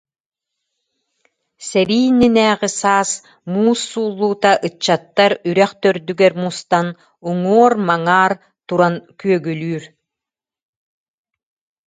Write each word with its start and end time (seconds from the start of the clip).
Сэрии 1.67 2.05
иннинээҕи 2.09 2.69
саас 2.79 3.11
муус 3.51 3.81
суллуута 3.91 4.51
ыччаттар 4.67 5.31
үрэх 5.49 5.71
төрдүгэр 5.81 6.33
мустан, 6.41 6.87
уңуор-маңаар 7.29 8.33
туран 8.67 8.95
күөгүлүүр, 9.19 9.83